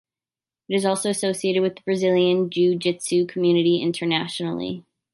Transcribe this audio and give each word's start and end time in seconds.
It 0.67 0.75
is 0.77 0.83
also 0.83 1.11
associated 1.11 1.61
with 1.61 1.75
the 1.75 1.83
Brazilian 1.83 2.49
jiu 2.49 2.75
jitsu 2.75 3.27
community 3.27 3.83
internationally. 3.83 4.83